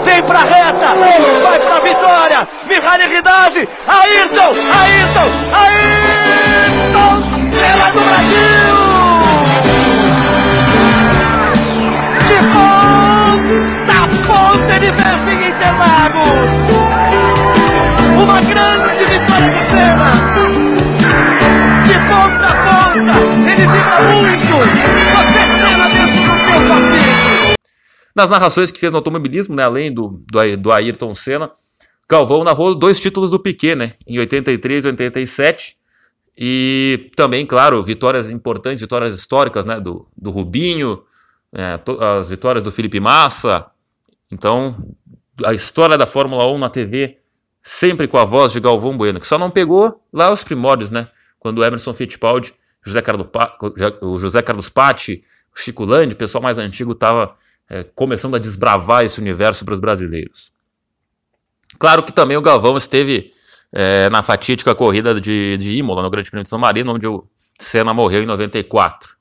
Vem 0.05 0.23
pra 0.23 0.40
reta, 0.40 0.95
vai 1.43 1.59
pra 1.61 1.81
vitória. 1.81 2.49
Mihaly 2.67 3.07
Ridazzi, 3.07 3.69
Ayrton, 3.87 4.55
Ayrton, 4.81 5.31
Ayrton 5.55 7.23
Senna 7.50 7.90
do 7.93 8.00
Brasil! 8.00 8.75
De 12.26 12.35
ponta 12.52 13.95
a 14.02 14.09
ponta 14.26 14.71
ele 14.76 14.90
vence 14.90 15.44
Interlagos. 15.64 16.50
Uma 18.23 18.40
grande 18.42 19.04
vitória 19.04 19.49
de 19.49 19.71
Senna 19.71 20.11
de 21.87 21.94
ponta 22.06 22.47
a 22.47 22.54
ponta. 22.64 23.50
Ele 23.50 23.66
vibra 23.66 24.02
muito. 24.12 24.54
Você 25.16 25.42
cena 25.59 25.88
dentro 25.88 26.21
do 26.23 26.37
seu 26.38 26.59
cockpit. 26.68 27.54
Nas 28.14 28.28
narrações 28.28 28.71
que 28.71 28.78
fez 28.78 28.92
no 28.92 28.99
automobilismo, 28.99 29.56
né, 29.56 29.62
além 29.64 29.90
do, 29.92 30.23
do, 30.30 30.56
do 30.59 30.71
Ayrton 30.71 31.14
Senna, 31.14 31.50
Galvão 32.09 32.44
narrou 32.44 32.75
dois 32.75 33.00
títulos 33.00 33.30
do 33.30 33.40
Piquet, 33.40 33.75
né, 33.75 33.94
em 34.06 34.18
83 34.18 34.85
e 34.85 34.88
87. 34.88 35.76
E 36.37 37.11
também, 37.16 37.47
claro, 37.47 37.83
vitórias 37.83 38.30
importantes, 38.30 38.83
vitórias 38.83 39.14
históricas, 39.14 39.64
né, 39.64 39.80
do, 39.80 40.06
do 40.14 40.30
Rubinho, 40.30 41.02
é, 41.54 41.80
as 42.18 42.28
vitórias 42.28 42.62
do 42.62 42.71
Felipe 42.71 43.00
Massa. 43.00 43.66
Então, 44.30 44.75
a 45.45 45.53
história 45.53 45.97
da 45.97 46.07
Fórmula 46.07 46.47
1 46.47 46.59
na 46.59 46.71
TV, 46.71 47.19
sempre 47.62 48.07
com 48.07 48.19
a 48.19 48.25
voz 48.25 48.53
de 48.53 48.61
Galvão 48.61 48.97
Bueno, 48.97 49.19
que 49.19 49.26
só 49.26 49.38
não 49.38 49.50
pegou 49.50 50.03
lá 50.12 50.31
os 50.31 50.45
primórdios, 50.45 50.91
né? 50.91 51.09
quando 51.45 51.59
o 51.59 51.64
Emerson 51.64 51.93
Fittipaldi, 51.93 52.55
José 52.83 53.03
Carlos, 53.03 53.26
o 54.00 54.17
José 54.17 54.41
Carlos 54.41 54.71
Patti, 54.71 55.23
o 55.55 55.61
Chico 55.61 55.85
Landi, 55.85 56.14
o 56.14 56.17
pessoal 56.17 56.41
mais 56.41 56.57
antigo, 56.57 56.93
estava 56.93 57.35
é, 57.69 57.83
começando 57.83 58.35
a 58.35 58.38
desbravar 58.38 59.05
esse 59.05 59.21
universo 59.21 59.62
para 59.62 59.75
os 59.75 59.81
brasileiros. 59.81 60.50
Claro 61.79 62.03
que 62.03 62.14
também 62.14 62.35
o 62.35 62.41
Galvão 62.41 62.79
esteve 62.79 63.31
é, 63.71 64.09
na 64.09 64.23
fatídica 64.23 64.75
corrida 64.75 65.21
de, 65.21 65.59
de 65.59 65.76
Imola, 65.76 66.03
no 66.03 66.09
Grande 66.09 66.31
Prêmio 66.31 66.45
de 66.45 66.49
São 66.49 66.59
Marino, 66.59 66.95
onde 66.95 67.07
o 67.07 67.29
Senna 67.61 67.93
morreu 67.93 68.23
em 68.23 68.26
94. 68.26 69.14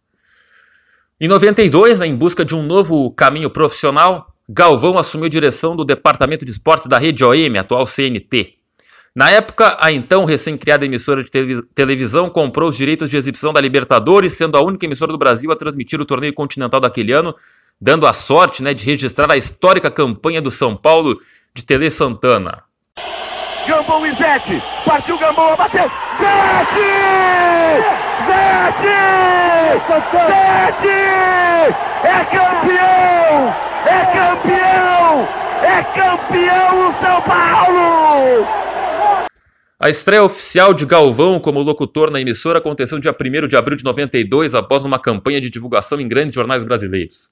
Em 1.19 1.27
92, 1.27 1.99
né, 1.99 2.07
em 2.07 2.15
busca 2.15 2.45
de 2.45 2.55
um 2.55 2.63
novo 2.63 3.11
caminho 3.11 3.49
profissional, 3.49 4.32
Galvão 4.55 4.99
assumiu 4.99 5.29
direção 5.29 5.75
do 5.75 5.83
Departamento 5.83 6.45
de 6.45 6.51
Esportes 6.51 6.87
da 6.87 6.99
Rede 6.99 7.25
OM, 7.25 7.57
atual 7.57 7.87
CNT. 7.87 8.53
Na 9.15 9.31
época, 9.31 9.75
a 9.79 9.91
então 9.91 10.25
recém-criada 10.25 10.85
emissora 10.85 11.23
de 11.23 11.31
televisão 11.73 12.29
comprou 12.29 12.69
os 12.69 12.77
direitos 12.77 13.09
de 13.09 13.17
exibição 13.17 13.51
da 13.51 13.59
Libertadores, 13.59 14.33
sendo 14.33 14.55
a 14.55 14.61
única 14.61 14.85
emissora 14.85 15.11
do 15.11 15.17
Brasil 15.17 15.51
a 15.51 15.55
transmitir 15.55 15.99
o 15.99 16.05
torneio 16.05 16.35
continental 16.35 16.79
daquele 16.79 17.11
ano, 17.11 17.33
dando 17.81 18.05
a 18.05 18.13
sorte 18.13 18.61
né, 18.61 18.75
de 18.75 18.85
registrar 18.85 19.31
a 19.31 19.37
histórica 19.37 19.89
campanha 19.89 20.39
do 20.39 20.51
São 20.51 20.75
Paulo 20.75 21.19
de 21.51 21.65
Tele 21.65 21.89
Santana. 21.89 22.63
Gambão 23.67 24.05
e 24.05 24.11
Zete, 24.15 24.61
partiu 24.85 25.17
Gambão, 25.17 25.55
bateu, 25.55 25.89
Zete! 26.19 27.13
Zete! 28.27 29.13
Zete! 30.11 31.13
É 32.03 32.25
campeão! 32.25 33.55
É 33.85 34.05
campeão! 34.13 35.27
É 35.63 35.83
campeão 35.83 36.89
o 36.89 36.93
São 36.99 37.21
Paulo! 37.21 38.47
A 39.79 39.89
estreia 39.89 40.23
oficial 40.23 40.73
de 40.73 40.85
Galvão 40.85 41.39
como 41.39 41.61
locutor 41.61 42.09
na 42.09 42.21
emissora 42.21 42.59
aconteceu 42.59 42.99
dia 42.99 43.13
1 43.13 43.47
de 43.47 43.57
abril 43.57 43.77
de 43.77 43.83
92, 43.83 44.55
após 44.55 44.85
uma 44.85 44.97
campanha 44.97 45.41
de 45.41 45.49
divulgação 45.49 45.99
em 45.99 46.07
grandes 46.07 46.35
jornais 46.35 46.63
brasileiros. 46.63 47.29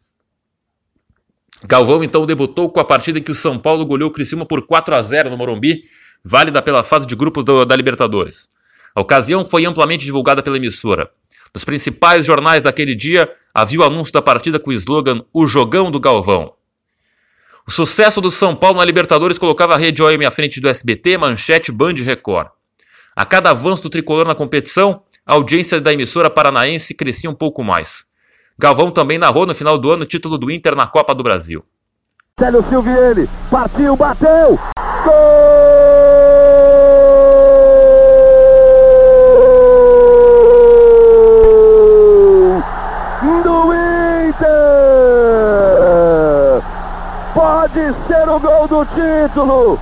Galvão 1.66 2.04
então 2.04 2.26
debutou 2.26 2.70
com 2.70 2.80
a 2.80 2.84
partida 2.84 3.20
em 3.20 3.22
que 3.22 3.32
o 3.32 3.36
São 3.36 3.58
Paulo 3.58 3.86
goleou 3.86 4.10
o 4.10 4.14
Criciúma 4.14 4.46
por 4.46 4.66
4 4.66 4.96
a 4.96 5.02
0 5.02 5.30
no 5.30 5.38
Morumbi, 5.38 5.82
válida 6.24 6.62
pela 6.62 6.84
fase 6.84 7.06
de 7.06 7.16
grupos 7.16 7.44
do, 7.44 7.66
da 7.66 7.75
Libertadores. 7.75 8.50
A 8.96 9.01
ocasião 9.01 9.46
foi 9.46 9.66
amplamente 9.66 10.06
divulgada 10.06 10.44
pela 10.44 10.58
emissora. 10.58 11.10
Nos 11.54 11.63
principais 11.63 12.25
jornais 12.25 12.62
daquele 12.62 12.96
dia 12.96 13.30
havia 13.54 13.80
o 13.80 13.84
anúncio 13.84 14.13
da 14.13 14.22
partida 14.22 14.60
com 14.60 14.70
o 14.70 14.74
slogan 14.74 15.22
O 15.34 15.48
Jogão 15.48 15.92
do 15.92 16.00
Galvão. 16.00 16.54
O 17.68 17.72
sucesso 17.72 18.20
do 18.22 18.32
São 18.32 18.56
Paulo 18.56 18.78
na 18.78 18.86
Libertadores 18.86 19.38
colocava 19.38 19.75
a 19.75 19.78
rede 19.78 20.01
OM 20.01 20.25
à 20.25 20.32
frente 20.32 20.60
do 20.60 20.68
SBT, 20.68 21.18
Manchete, 21.18 21.72
Band 21.72 21.94
e 21.94 22.04
Record. 22.04 22.50
A 23.16 23.25
cada 23.25 23.51
avanço 23.51 23.84
do 23.84 23.90
tricolor 23.90 24.25
na 24.25 24.36
competição, 24.36 25.04
a 25.25 25.34
audiência 25.34 25.80
da 25.80 25.94
emissora 25.94 26.30
paranaense 26.30 26.94
crescia 26.94 27.30
um 27.30 27.36
pouco 27.36 27.63
mais. 27.63 28.06
Galvão 28.58 28.92
também 28.92 29.18
narrou 29.18 29.46
no 29.46 29.56
final 29.56 29.78
do 29.78 29.92
ano 29.92 30.04
o 30.04 30.06
título 30.06 30.38
do 30.38 30.51
Inter 30.51 30.75
na 30.75 30.88
Copa 30.88 31.13
do 31.16 31.24
Brasil. 31.24 31.63
Célio 32.40 32.66
Silvieri, 32.70 33.30
partiu, 33.50 33.96
bateu! 33.96 34.60
Gol! 35.04 35.72
Do 43.44 43.72
Inter! 44.32 45.82
Pode 47.34 47.94
ser 48.08 48.30
o 48.30 48.40
gol 48.40 48.68
do 48.68 48.86
título. 48.86 49.80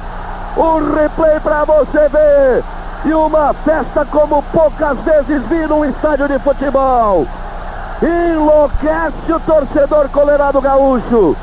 Um 0.58 0.94
replay 0.94 1.40
para 1.40 1.64
você 1.66 2.10
ver. 2.10 2.64
E 3.06 3.14
uma 3.14 3.54
festa 3.54 4.04
como 4.06 4.44
poucas 4.52 4.98
vezes 5.06 5.48
vi 5.48 5.68
num 5.68 5.86
estádio 5.86 6.28
de 6.28 6.40
futebol. 6.40 7.28
Enlouquece 8.02 9.32
o 9.32 9.40
torcedor 9.40 10.10
colorado 10.10 10.60
gaúcho. 10.60 11.38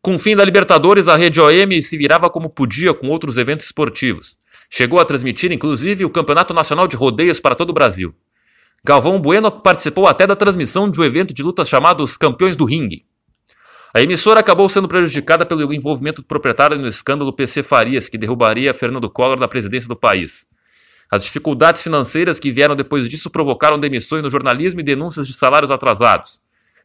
Com 0.00 0.16
o 0.16 0.18
fim 0.18 0.34
da 0.36 0.44
Libertadores, 0.44 1.08
a 1.08 1.16
Rede 1.16 1.40
OM 1.40 1.82
se 1.82 1.96
virava 1.96 2.28
como 2.28 2.50
podia 2.50 2.92
com 2.92 3.08
outros 3.08 3.38
eventos 3.38 3.66
esportivos. 3.66 4.36
Chegou 4.70 4.98
a 4.98 5.04
transmitir, 5.04 5.52
inclusive, 5.52 6.04
o 6.04 6.10
Campeonato 6.10 6.52
Nacional 6.52 6.88
de 6.88 6.96
Rodeios 6.96 7.40
para 7.40 7.54
todo 7.54 7.70
o 7.70 7.74
Brasil. 7.74 8.14
Galvão 8.86 9.18
Bueno 9.18 9.50
participou 9.50 10.06
até 10.06 10.26
da 10.26 10.36
transmissão 10.36 10.90
de 10.90 11.00
um 11.00 11.04
evento 11.04 11.32
de 11.32 11.42
lutas 11.42 11.70
chamado 11.70 12.04
Os 12.04 12.18
Campeões 12.18 12.54
do 12.54 12.66
Ringue. 12.66 13.06
A 13.94 14.02
emissora 14.02 14.40
acabou 14.40 14.68
sendo 14.68 14.86
prejudicada 14.86 15.46
pelo 15.46 15.72
envolvimento 15.72 16.20
do 16.20 16.26
proprietário 16.26 16.76
no 16.78 16.86
escândalo 16.86 17.32
PC 17.32 17.62
Farias, 17.62 18.10
que 18.10 18.18
derrubaria 18.18 18.74
Fernando 18.74 19.08
Collor 19.08 19.38
da 19.38 19.48
presidência 19.48 19.88
do 19.88 19.96
país. 19.96 20.44
As 21.10 21.24
dificuldades 21.24 21.82
financeiras 21.82 22.38
que 22.38 22.52
vieram 22.52 22.76
depois 22.76 23.08
disso 23.08 23.30
provocaram 23.30 23.78
demissões 23.78 24.22
no 24.22 24.30
jornalismo 24.30 24.80
e 24.80 24.82
denúncias 24.82 25.26
de 25.26 25.32
salários 25.32 25.70
atrasados. 25.70 26.38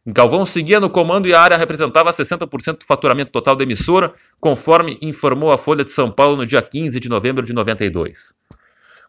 Galvão 0.08 0.46
seguia 0.46 0.80
no 0.80 0.90
comando 0.90 1.28
e 1.28 1.34
a 1.34 1.42
área 1.42 1.58
representava 1.58 2.12
60% 2.12 2.78
do 2.78 2.86
faturamento 2.86 3.32
total 3.32 3.58
da 3.58 3.64
emissora, 3.64 4.14
conforme 4.40 4.98
informou 5.02 5.52
a 5.52 5.58
Folha 5.58 5.84
de 5.84 5.92
São 5.92 6.10
Paulo 6.10 6.38
no 6.38 6.46
dia 6.46 6.62
15 6.62 6.98
de 6.98 7.10
novembro 7.10 7.46
de 7.46 7.52
92. 7.52 8.36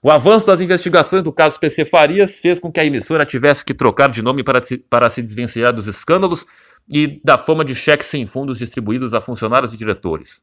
O 0.03 0.11
avanço 0.11 0.47
das 0.47 0.63
investigações 0.63 1.23
do 1.23 1.31
caso 1.31 1.61
PC 1.61 1.85
Farias 1.85 2.41
fez 2.41 2.59
com 2.59 2.73
que 2.73 2.81
a 2.81 2.85
emissora 2.85 3.27
tivesse 3.27 3.63
que 3.63 3.75
trocar 3.75 4.09
de 4.09 4.23
nome 4.23 4.43
para, 4.43 4.59
para 4.89 5.11
se 5.11 5.21
desvencilhar 5.21 5.75
dos 5.75 5.87
escândalos 5.87 6.47
e 6.91 7.21
da 7.23 7.37
fama 7.37 7.63
de 7.63 7.75
cheques 7.75 8.07
sem 8.07 8.27
fundos 8.27 8.57
distribuídos 8.59 9.13
a 9.13 9.21
funcionários 9.21 9.75
e 9.75 9.77
diretores. 9.77 10.43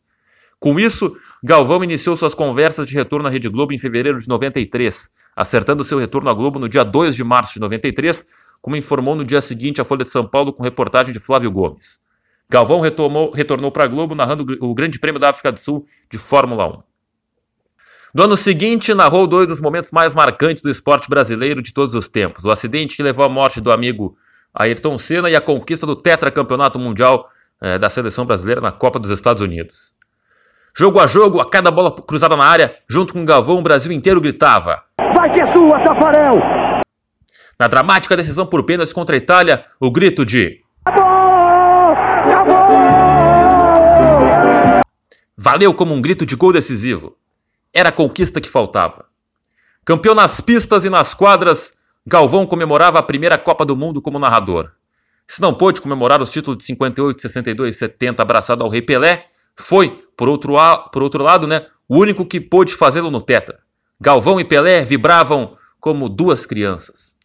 Com 0.59 0.79
isso, 0.79 1.17
Galvão 1.43 1.83
iniciou 1.83 2.15
suas 2.15 2.35
conversas 2.35 2.87
de 2.87 2.93
retorno 2.93 3.27
à 3.27 3.31
Rede 3.31 3.49
Globo 3.49 3.73
em 3.73 3.79
fevereiro 3.79 4.19
de 4.19 4.27
93, 4.27 5.09
acertando 5.35 5.83
seu 5.83 5.97
retorno 5.97 6.29
à 6.29 6.33
Globo 6.33 6.59
no 6.59 6.69
dia 6.69 6.83
2 6.83 7.15
de 7.15 7.23
março 7.23 7.55
de 7.55 7.59
93, 7.59 8.27
como 8.61 8.75
informou 8.75 9.15
no 9.15 9.23
dia 9.23 9.41
seguinte 9.41 9.81
a 9.81 9.85
Folha 9.85 10.03
de 10.03 10.11
São 10.11 10.27
Paulo 10.27 10.53
com 10.53 10.61
reportagem 10.61 11.11
de 11.11 11.19
Flávio 11.19 11.49
Gomes. 11.49 11.99
Galvão 12.47 12.79
retomou, 12.79 13.31
retornou 13.31 13.71
para 13.71 13.85
a 13.85 13.87
Globo 13.87 14.13
narrando 14.13 14.45
o 14.61 14.75
Grande 14.75 14.99
Prêmio 14.99 15.19
da 15.19 15.29
África 15.29 15.51
do 15.51 15.59
Sul 15.59 15.85
de 16.11 16.19
Fórmula 16.19 16.67
1. 16.67 16.96
No 18.13 18.23
ano 18.23 18.37
seguinte, 18.37 18.93
narrou 18.93 19.27
dois 19.27 19.47
dos 19.47 19.59
momentos 19.59 19.91
mais 19.91 20.15
marcantes 20.15 20.61
do 20.61 20.69
esporte 20.69 21.09
brasileiro 21.09 21.61
de 21.61 21.73
todos 21.73 21.93
os 21.93 22.07
tempos: 22.07 22.45
o 22.45 22.51
acidente 22.51 22.95
que 22.95 23.03
levou 23.03 23.25
à 23.25 23.29
morte 23.29 23.59
do 23.59 23.71
amigo 23.71 24.15
Ayrton 24.53 24.97
Senna 24.97 25.29
e 25.29 25.35
a 25.35 25.41
conquista 25.41 25.85
do 25.85 25.95
tetracampeonato 25.95 26.79
mundial 26.79 27.29
é, 27.61 27.77
da 27.77 27.89
seleção 27.89 28.25
brasileira 28.25 28.61
na 28.61 28.71
Copa 28.71 28.99
dos 28.99 29.09
Estados 29.09 29.41
Unidos. 29.41 29.93
Jogo 30.75 30.99
a 30.99 31.07
jogo, 31.07 31.41
a 31.41 31.49
cada 31.49 31.71
bola 31.71 31.91
cruzada 31.91 32.35
na 32.35 32.45
área, 32.45 32.75
junto 32.89 33.11
com 33.13 33.21
o 33.21 33.25
Galvão, 33.25 33.57
o 33.57 33.63
Brasil 33.63 33.91
inteiro 33.91 34.21
gritava: 34.21 34.83
Vai 35.13 35.33
que 35.33 35.41
é 35.41 35.51
sua, 35.51 35.79
Tafarel! 35.79 36.39
Na 37.59 37.67
dramática 37.67 38.15
decisão 38.15 38.45
por 38.45 38.63
pênaltis 38.63 38.93
contra 38.93 39.15
a 39.15 39.17
Itália, 39.17 39.65
o 39.79 39.91
grito 39.91 40.23
de 40.25 40.61
Acabou! 40.85 41.93
Acabou! 42.31 42.67
Valeu 45.35 45.73
como 45.73 45.93
um 45.93 46.01
grito 46.01 46.25
de 46.25 46.35
gol 46.35 46.53
decisivo. 46.53 47.17
Era 47.73 47.89
a 47.89 47.91
conquista 47.91 48.41
que 48.41 48.49
faltava. 48.49 49.05
Campeão 49.85 50.13
nas 50.13 50.41
pistas 50.41 50.85
e 50.85 50.89
nas 50.89 51.13
quadras, 51.13 51.77
Galvão 52.05 52.45
comemorava 52.45 52.99
a 52.99 53.03
primeira 53.03 53.37
Copa 53.37 53.65
do 53.65 53.75
Mundo 53.75 54.01
como 54.01 54.19
narrador. 54.19 54.71
Se 55.27 55.41
não 55.41 55.53
pôde 55.53 55.81
comemorar 55.81 56.21
os 56.21 56.31
títulos 56.31 56.57
de 56.57 56.63
58, 56.65 57.21
62 57.21 57.75
e 57.75 57.79
70 57.79 58.21
abraçado 58.21 58.63
ao 58.63 58.69
Rei 58.69 58.81
Pelé, 58.81 59.27
foi, 59.55 60.05
por 60.15 60.29
outro, 60.29 60.55
por 60.91 61.03
outro 61.03 61.23
lado, 61.23 61.45
né, 61.45 61.65
o 61.87 61.97
único 61.97 62.25
que 62.25 62.39
pôde 62.39 62.73
fazê-lo 62.73 63.11
no 63.11 63.21
Tetra. 63.21 63.59
Galvão 63.99 64.39
e 64.39 64.45
Pelé 64.45 64.83
vibravam 64.83 65.57
como 65.79 66.07
duas 66.07 66.45
crianças. 66.45 67.17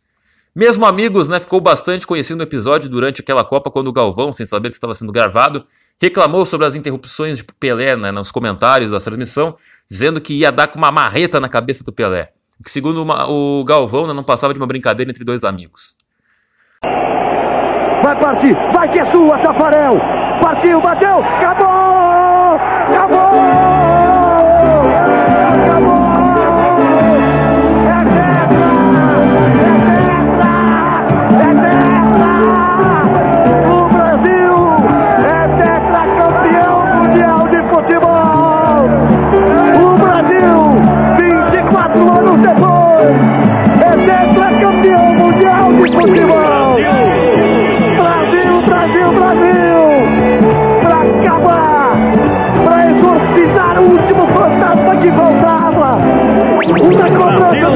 Mesmo 0.54 0.84
amigos, 0.84 1.28
né, 1.28 1.40
ficou 1.40 1.60
bastante 1.60 2.06
conhecido 2.06 2.36
no 2.36 2.42
episódio 2.42 2.88
durante 2.88 3.22
aquela 3.22 3.42
Copa 3.44 3.70
quando 3.70 3.88
o 3.88 3.92
Galvão, 3.92 4.32
sem 4.32 4.44
saber 4.44 4.68
que 4.68 4.76
estava 4.76 4.94
sendo 4.94 5.10
gravado, 5.10 5.64
reclamou 6.00 6.44
sobre 6.44 6.66
as 6.66 6.74
interrupções 6.74 7.38
de 7.38 7.44
Pelé 7.44 7.96
né, 7.96 8.12
nos 8.12 8.30
comentários 8.30 8.90
da 8.90 9.00
transmissão, 9.00 9.56
dizendo 9.92 10.22
que 10.22 10.32
ia 10.32 10.50
dar 10.50 10.68
com 10.68 10.78
uma 10.78 10.90
marreta 10.90 11.38
na 11.38 11.50
cabeça 11.50 11.84
do 11.84 11.92
Pelé 11.92 12.32
que 12.62 12.70
segundo 12.70 13.02
uma, 13.02 13.28
o 13.28 13.64
Galvão 13.64 14.06
né, 14.06 14.12
não 14.12 14.22
passava 14.22 14.54
de 14.54 14.60
uma 14.60 14.66
brincadeira 14.66 15.10
entre 15.10 15.24
dois 15.24 15.44
amigos. 15.44 15.96
Vai 18.02 18.18
partir, 18.18 18.54
vai 18.72 18.90
que 18.90 18.98
é 18.98 19.10
sua, 19.10 19.38
Tafarel! 19.38 19.98
Partiu, 20.40 20.80
bateu, 20.80 21.18
acabou! 21.18 22.56
Acabou! 22.56 23.71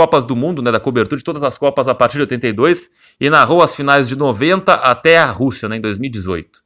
Copas 0.00 0.24
do 0.24 0.34
Mundo, 0.34 0.62
né, 0.62 0.72
da 0.72 0.80
cobertura 0.80 1.18
de 1.18 1.22
todas 1.22 1.42
as 1.42 1.58
Copas 1.58 1.86
a 1.86 1.94
partir 1.94 2.14
de 2.14 2.22
82 2.22 2.90
e 3.20 3.28
narrou 3.28 3.60
as 3.60 3.76
finais 3.76 4.08
de 4.08 4.16
90 4.16 4.72
até 4.72 5.18
a 5.18 5.30
Rússia, 5.30 5.68
né, 5.68 5.76
em 5.76 5.80
2018. 5.82 6.62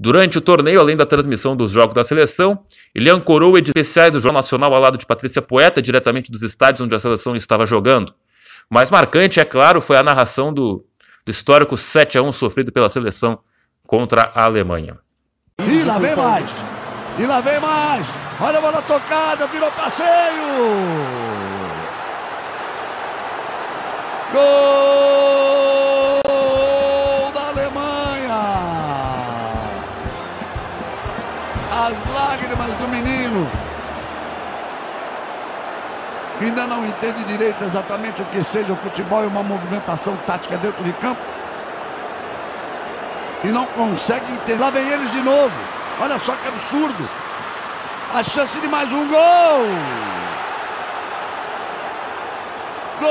Durante 0.00 0.38
o 0.38 0.40
torneio, 0.40 0.81
além 0.81 0.97
da 0.97 1.05
transmissão 1.05 1.57
dos 1.57 1.73
jogos 1.73 1.95
da 1.95 2.05
seleção, 2.05 2.62
ele 2.95 3.11
ancorou 3.11 3.59
edições 3.59 3.76
especiais 3.76 4.12
do 4.12 4.21
Jornal 4.21 4.43
Nacional 4.43 4.75
ao 4.75 4.81
lado 4.81 4.97
de 4.97 5.05
Patrícia 5.05 5.43
Poeta, 5.43 5.83
diretamente 5.83 6.31
dos 6.31 6.43
estádios 6.43 6.81
onde 6.81 6.95
a 6.95 6.99
seleção 7.00 7.35
estava 7.35 7.67
jogando. 7.67 8.14
Mais 8.71 8.90
marcante, 8.90 9.40
é 9.40 9.45
claro, 9.45 9.81
foi 9.81 9.97
a 9.97 10.02
narração 10.02 10.52
do 10.52 10.85
do 11.28 11.31
histórico 11.31 11.76
7 11.76 12.17
a 12.17 12.23
1 12.23 12.33
sofrido 12.33 12.73
pela 12.73 12.88
seleção 12.88 13.38
contra 13.87 14.33
a 14.35 14.45
Alemanha. 14.45 14.99
E 15.59 15.85
lá 15.85 15.99
vem 15.99 16.17
mais. 16.17 16.50
E 17.19 17.26
lá 17.26 17.40
vem 17.43 17.61
mais. 17.61 18.09
Olha 18.40 18.57
a 18.57 18.61
bola 18.62 18.81
tocada, 18.81 19.47
virou 19.49 19.71
passeio. 19.73 20.07
Gol 24.32 25.77
ainda 36.44 36.66
não 36.66 36.86
entende 36.86 37.24
direito 37.24 37.64
exatamente 37.64 38.22
o 38.22 38.24
que 38.26 38.42
seja 38.42 38.72
o 38.72 38.76
futebol 38.76 39.24
e 39.24 39.26
uma 39.26 39.42
movimentação 39.42 40.16
tática 40.26 40.56
dentro 40.56 40.84
de 40.84 40.92
campo. 40.94 41.20
E 43.42 43.48
não 43.48 43.66
consegue 43.66 44.32
entender. 44.32 44.60
Lá 44.60 44.70
vem 44.70 44.88
eles 44.88 45.10
de 45.10 45.20
novo. 45.22 45.52
Olha 46.00 46.18
só 46.18 46.34
que 46.36 46.46
absurdo. 46.48 47.08
A 48.14 48.22
chance 48.22 48.58
de 48.60 48.68
mais 48.68 48.92
um 48.92 49.08
gol. 49.08 49.66
Gol 53.00 53.08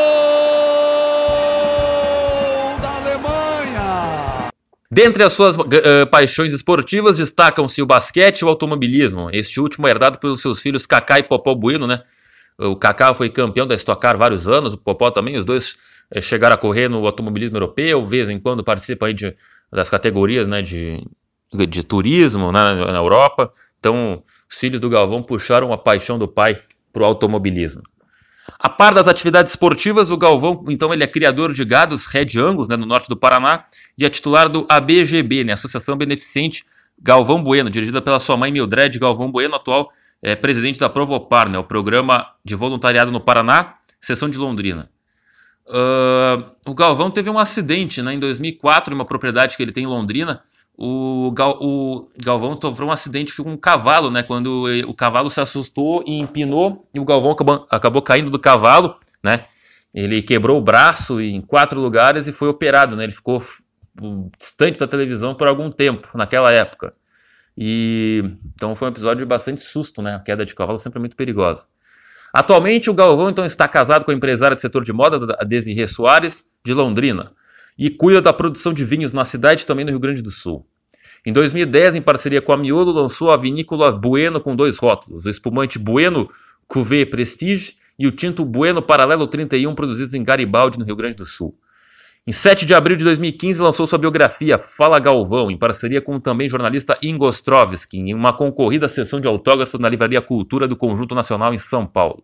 da 2.82 2.90
Alemanha. 2.96 4.50
Dentre 4.90 5.24
as 5.24 5.34
suas 5.34 5.56
uh, 5.56 5.66
paixões 6.10 6.54
esportivas 6.54 7.18
destacam-se 7.18 7.82
o 7.82 7.86
basquete 7.86 8.40
e 8.40 8.46
o 8.46 8.50
automobilismo. 8.50 9.30
Este 9.32 9.60
último 9.60 9.88
é 9.88 9.92
herdado 9.92 10.18
pelos 10.20 10.42
seus 10.42 10.62
filhos 10.62 10.86
Kaká 10.86 11.20
e 11.20 11.24
Popó 11.24 11.54
Bueno, 11.56 11.88
né? 11.88 12.02
O 12.60 12.76
Kaká 12.76 13.14
foi 13.14 13.30
campeão 13.30 13.68
da 13.68 13.76
Stock 13.76 14.02
Car 14.02 14.18
vários 14.18 14.48
anos, 14.48 14.74
o 14.74 14.78
Popó 14.78 15.12
também, 15.12 15.38
os 15.38 15.46
dois 15.46 15.78
é, 16.10 16.22
chegaram 16.22 16.56
a 16.56 16.58
correr 16.58 16.90
no 16.90 17.06
automobilismo 17.06 17.56
europeu, 17.56 18.04
vez 18.04 18.30
em 18.30 18.40
quando 18.40 18.64
participam 18.64 19.08
aí 19.08 19.14
de, 19.14 19.36
das 19.72 19.90
categorias 19.90 20.48
né, 20.48 20.62
de, 20.62 21.04
de 21.70 21.84
turismo 21.84 22.52
né, 22.52 22.74
na 22.74 22.98
Europa. 22.98 23.52
Então, 23.80 24.24
os 24.50 24.58
filhos 24.58 24.80
do 24.80 24.90
Galvão 24.90 25.22
puxaram 25.22 25.72
a 25.72 25.78
paixão 25.78 26.18
do 26.18 26.28
pai 26.28 26.60
para 26.92 27.04
o 27.04 27.06
automobilismo. 27.06 27.84
A 28.60 28.70
par 28.70 28.94
das 28.94 29.08
atividades 29.08 29.52
esportivas, 29.52 30.10
o 30.10 30.18
Galvão, 30.18 30.66
então, 30.70 30.92
ele 30.92 31.04
é 31.04 31.08
criador 31.08 31.54
de 31.54 31.64
gados 31.64 32.06
Red 32.06 32.40
Angus, 32.40 32.68
né, 32.68 32.76
no 32.76 32.88
norte 32.88 33.08
do 33.08 33.16
Paraná, 33.16 33.62
e 33.98 34.04
é 34.04 34.10
titular 34.10 34.50
do 34.50 34.66
ABGB, 34.68 35.44
né, 35.44 35.54
Associação 35.54 35.96
Beneficente 35.96 36.66
Galvão 37.00 37.44
Bueno, 37.44 37.70
dirigida 37.70 38.02
pela 38.02 38.20
sua 38.20 38.36
mãe 38.36 38.52
Mildred 38.52 38.98
Galvão 38.98 39.32
Bueno, 39.32 39.56
atual 39.56 39.92
é 40.22 40.36
presidente 40.36 40.80
da 40.80 40.90
Provopar, 40.90 41.50
né, 41.50 41.58
o 41.58 41.64
programa 41.64 42.28
de 42.44 42.56
voluntariado 42.56 43.12
no 43.12 43.22
Paraná, 43.22 43.76
seção 44.00 44.30
de 44.30 44.38
Londrina. 44.38 44.90
Uh, 45.68 46.46
o 46.66 46.74
Galvão 46.74 47.12
teve 47.12 47.30
um 47.30 47.38
acidente 47.38 48.02
né, 48.02 48.14
em 48.14 48.20
2004 48.20 48.94
em 48.94 48.96
uma 48.96 49.06
propriedade 49.06 49.58
que 49.58 49.64
ele 49.64 49.72
tem 49.72 49.84
em 49.84 49.88
Londrina. 49.88 50.42
O, 50.78 51.32
Gal, 51.32 51.58
o 51.62 52.08
Galvão 52.24 52.58
sofreu 52.60 52.88
um 52.88 52.92
acidente 52.92 53.36
com 53.36 53.52
um 53.52 53.58
cavalo, 53.58 54.10
né, 54.10 54.24
quando 54.24 54.66
o 54.88 54.94
cavalo 54.94 55.30
se 55.30 55.42
assustou 55.42 56.04
e 56.08 56.20
empinou 56.20 56.88
e 56.94 57.00
o 57.00 57.06
Galvão 57.06 57.32
acabou, 57.32 57.68
acabou 57.70 58.02
caindo 58.02 58.30
do 58.30 58.40
cavalo. 58.40 58.96
Né, 59.24 59.46
ele 59.94 60.22
quebrou 60.22 60.58
o 60.58 60.62
braço 60.62 61.20
em 61.20 61.42
quatro 61.42 61.82
lugares 61.82 62.28
e 62.28 62.32
foi 62.32 62.48
operado. 62.48 62.96
Né, 62.96 63.04
ele 63.04 63.14
ficou 63.14 63.42
distante 64.40 64.80
da 64.80 64.88
televisão 64.88 65.36
por 65.36 65.48
algum 65.48 65.70
tempo 65.70 66.10
naquela 66.16 66.52
época. 66.52 66.94
E 67.58 68.24
então 68.56 68.76
foi 68.76 68.88
um 68.88 68.92
episódio 68.92 69.20
de 69.20 69.26
bastante 69.26 69.64
susto, 69.64 70.02
né? 70.02 70.16
A 70.16 70.20
queda 70.20 70.46
de 70.46 70.54
cavalo 70.54 70.78
sempre 70.78 71.00
é 71.00 71.02
muito 71.02 71.16
perigosa. 71.16 71.66
Atualmente, 72.34 72.90
o 72.90 72.94
Galvão 72.94 73.30
então 73.30 73.46
está 73.46 73.68
casado 73.68 74.06
com 74.06 74.12
a 74.12 74.14
empresária 74.14 74.56
do 74.56 74.62
setor 74.62 74.84
de 74.84 74.94
moda, 74.94 75.36
a 75.40 75.44
Desirê 75.44 75.88
Soares, 75.88 76.52
de 76.64 76.74
Londrina, 76.74 77.32
e 77.78 77.90
cuida 77.90 78.22
da 78.22 78.34
produção 78.34 78.74
de 78.74 78.86
vinhos 78.86 79.12
na 79.12 79.26
cidade 79.26 79.64
e 79.64 79.66
também 79.66 79.86
no 79.86 79.92
Rio 79.92 80.00
Grande 80.00 80.22
do 80.22 80.30
Sul. 80.30 80.68
Em 81.26 81.34
2010, 81.34 81.96
em 81.96 82.02
parceria 82.02 82.42
com 82.42 82.54
a 82.54 82.58
Miolo, 82.58 82.92
lançou 82.92 83.32
a 83.32 83.38
vinícola 83.38 83.92
Bueno 83.92 84.40
com 84.40 84.56
dois 84.56 84.78
rótulos: 84.78 85.26
o 85.26 85.30
espumante 85.30 85.80
Bueno 85.80 86.30
Cuvée 86.68 87.06
Prestige 87.06 87.76
e 87.98 88.06
o 88.06 88.12
tinto 88.12 88.46
Bueno 88.46 88.82
Paralelo 88.82 89.26
31, 89.26 89.74
produzidos 89.74 90.14
em 90.14 90.24
Garibaldi, 90.24 90.78
no 90.78 90.86
Rio 90.86 90.96
Grande 90.96 91.16
do 91.16 91.26
Sul. 91.26 91.58
Em 92.30 92.34
7 92.34 92.66
de 92.66 92.74
abril 92.74 92.98
de 92.98 93.06
2015, 93.06 93.62
lançou 93.62 93.88
sua 93.88 93.98
biografia 93.98 94.58
Fala 94.58 95.00
Galvão, 95.00 95.50
em 95.50 95.58
parceria 95.58 96.02
com 96.02 96.18
o 96.18 96.20
também 96.20 96.50
jornalista 96.50 96.98
Ingo 97.02 97.26
Ostrovski, 97.26 98.00
em 98.00 98.14
uma 98.14 98.34
concorrida 98.34 98.90
sessão 98.90 99.22
de 99.22 99.28
autógrafos 99.30 99.80
na 99.80 99.88
Livraria 99.88 100.22
Cultura 100.22 100.68
do 100.68 100.76
Conjunto 100.76 101.16
Nacional 101.16 101.54
em 101.54 101.58
São 101.58 101.88
Paulo. 101.88 102.22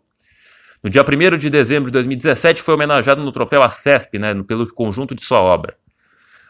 No 0.84 0.90
dia 0.90 1.04
1 1.04 1.38
de 1.38 1.50
dezembro 1.50 1.90
de 1.90 1.94
2017, 1.94 2.62
foi 2.62 2.74
homenageado 2.74 3.24
no 3.24 3.32
troféu 3.32 3.64
ACESP, 3.64 4.20
né, 4.20 4.34
pelo 4.46 4.68
conjunto 4.74 5.16
de 5.16 5.24
sua 5.24 5.40
obra. 5.40 5.78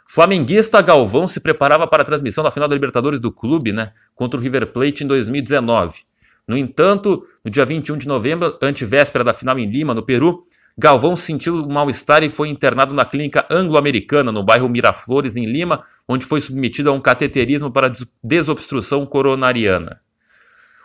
Flamenguista 0.07 0.81
Galvão 0.81 1.27
se 1.27 1.39
preparava 1.39 1.85
para 1.85 2.01
a 2.01 2.05
transmissão 2.05 2.43
da 2.43 2.49
final 2.49 2.67
da 2.67 2.73
Libertadores 2.73 3.19
do 3.19 3.31
clube 3.31 3.71
né, 3.71 3.91
contra 4.15 4.39
o 4.39 4.41
River 4.41 4.65
Plate 4.73 5.03
em 5.03 5.07
2019. 5.07 5.99
No 6.47 6.57
entanto, 6.57 7.23
no 7.45 7.51
dia 7.51 7.65
21 7.65 7.99
de 7.99 8.07
novembro, 8.07 8.57
antevéspera 8.63 9.23
da 9.23 9.31
final 9.31 9.59
em 9.59 9.69
Lima, 9.69 9.93
no 9.93 10.01
Peru, 10.01 10.41
Galvão 10.77 11.15
sentiu 11.15 11.67
mal-estar 11.67 12.23
e 12.23 12.29
foi 12.29 12.49
internado 12.49 12.93
na 12.93 13.05
clínica 13.05 13.45
anglo-americana, 13.49 14.31
no 14.31 14.43
bairro 14.43 14.67
Miraflores, 14.67 15.35
em 15.35 15.45
Lima, 15.45 15.83
onde 16.07 16.25
foi 16.25 16.41
submetido 16.41 16.89
a 16.89 16.93
um 16.93 16.99
cateterismo 16.99 17.71
para 17.71 17.91
desobstrução 18.23 19.05
coronariana. 19.05 20.01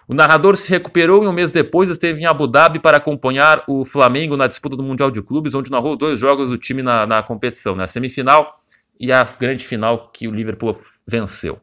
O 0.06 0.14
narrador 0.14 0.56
se 0.56 0.70
recuperou 0.70 1.24
e 1.24 1.26
um 1.26 1.32
mês 1.32 1.50
depois 1.50 1.90
esteve 1.90 2.20
em 2.20 2.26
Abu 2.26 2.46
Dhabi 2.46 2.78
para 2.78 2.96
acompanhar 2.96 3.62
o 3.66 3.84
Flamengo 3.84 4.36
na 4.36 4.46
disputa 4.46 4.74
do 4.74 4.82
Mundial 4.82 5.10
de 5.10 5.22
Clubes, 5.22 5.54
onde 5.54 5.70
narrou 5.70 5.96
dois 5.96 6.18
jogos 6.18 6.48
do 6.48 6.56
time 6.56 6.82
na, 6.82 7.06
na 7.06 7.22
competição, 7.22 7.74
na 7.74 7.82
né? 7.82 7.86
semifinal 7.86 8.50
e 8.98 9.12
a 9.12 9.22
grande 9.38 9.66
final 9.66 10.10
que 10.12 10.26
o 10.26 10.30
Liverpool 10.30 10.76
venceu. 11.06 11.60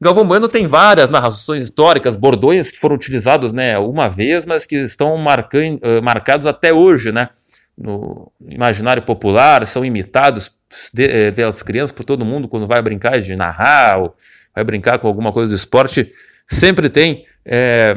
Galvão 0.00 0.26
Bueno 0.26 0.48
tem 0.48 0.66
várias 0.66 1.08
narrações 1.08 1.62
históricas, 1.62 2.16
bordões 2.16 2.70
que 2.70 2.78
foram 2.78 2.96
utilizados 2.96 3.52
né, 3.52 3.78
uma 3.78 4.08
vez, 4.08 4.44
mas 4.44 4.66
que 4.66 4.76
estão 4.76 5.16
marcan 5.16 5.78
marcados 6.02 6.46
até 6.46 6.72
hoje, 6.72 7.12
né? 7.12 7.28
No 7.76 8.30
imaginário 8.48 9.02
popular, 9.02 9.66
são 9.66 9.84
imitados 9.84 10.50
eh, 10.96 11.32
pelas 11.32 11.62
crianças, 11.62 11.92
por 11.92 12.04
todo 12.04 12.24
mundo, 12.24 12.46
quando 12.48 12.66
vai 12.66 12.80
brincar 12.80 13.20
de 13.20 13.34
narrar, 13.34 13.98
ou 13.98 14.14
vai 14.54 14.62
brincar 14.62 14.98
com 14.98 15.08
alguma 15.08 15.32
coisa 15.32 15.50
do 15.50 15.56
esporte, 15.56 16.12
sempre 16.46 16.88
tem 16.88 17.24
é, 17.44 17.96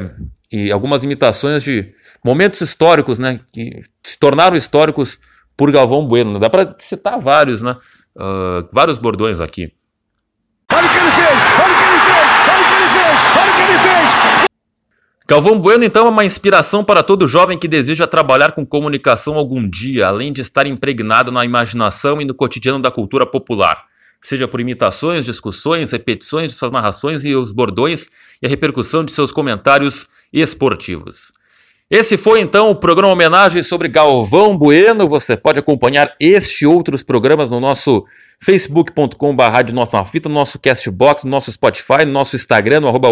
e 0.50 0.72
algumas 0.72 1.04
imitações 1.04 1.62
de 1.62 1.92
momentos 2.24 2.60
históricos, 2.60 3.18
né? 3.18 3.38
Que 3.52 3.80
se 4.02 4.18
tornaram 4.18 4.56
históricos 4.56 5.18
por 5.56 5.70
Galvão 5.70 6.06
Bueno. 6.06 6.38
Dá 6.38 6.48
para 6.48 6.74
citar 6.78 7.20
vários, 7.20 7.62
né? 7.62 7.76
Uh, 8.16 8.68
vários 8.72 8.98
bordões 8.98 9.40
aqui. 9.40 9.72
Olha 10.72 10.86
o 10.86 10.90
que 10.90 10.96
ele 10.96 11.10
fez! 11.12 11.38
Olha 11.60 11.74
o 11.74 11.78
que 11.78 11.84
ele 11.84 12.00
fez! 12.00 12.28
Olha 12.48 12.62
o 12.62 12.68
que 12.68 12.74
ele 12.74 12.88
fez! 12.98 13.18
Olha 13.36 13.50
o 13.50 13.54
que 13.54 13.62
ele 13.62 13.78
fez! 13.78 14.48
Galvão 15.30 15.60
Bueno, 15.60 15.84
então, 15.84 16.06
é 16.06 16.08
uma 16.08 16.24
inspiração 16.24 16.82
para 16.82 17.02
todo 17.02 17.28
jovem 17.28 17.58
que 17.58 17.68
deseja 17.68 18.06
trabalhar 18.06 18.52
com 18.52 18.64
comunicação 18.64 19.34
algum 19.34 19.68
dia, 19.68 20.06
além 20.06 20.32
de 20.32 20.40
estar 20.40 20.66
impregnado 20.66 21.30
na 21.30 21.44
imaginação 21.44 22.18
e 22.18 22.24
no 22.24 22.32
cotidiano 22.32 22.80
da 22.80 22.90
cultura 22.90 23.26
popular. 23.26 23.84
Seja 24.22 24.48
por 24.48 24.58
imitações, 24.58 25.26
discussões, 25.26 25.92
repetições 25.92 26.52
de 26.52 26.56
suas 26.56 26.72
narrações 26.72 27.26
e 27.26 27.34
os 27.34 27.52
bordões 27.52 28.08
e 28.42 28.46
a 28.46 28.48
repercussão 28.48 29.04
de 29.04 29.12
seus 29.12 29.30
comentários 29.30 30.08
esportivos. 30.32 31.34
Esse 31.90 32.16
foi 32.16 32.40
então 32.40 32.70
o 32.70 32.74
programa 32.74 33.12
homenagem 33.12 33.62
sobre 33.62 33.88
Galvão 33.88 34.56
Bueno. 34.56 35.06
Você 35.06 35.36
pode 35.36 35.58
acompanhar 35.58 36.14
este 36.18 36.64
e 36.64 36.66
outros 36.66 37.02
programas 37.02 37.50
no 37.50 37.60
nosso 37.60 38.02
Nós 39.74 39.90
na 39.90 40.04
Fita, 40.06 40.26
no 40.26 40.34
nosso 40.34 40.58
Castbox, 40.58 41.24
no 41.24 41.30
nosso 41.30 41.52
Spotify, 41.52 42.06
no 42.06 42.12
nosso 42.12 42.34
Instagram, 42.34 42.80
no 42.80 42.88
arroba 42.88 43.10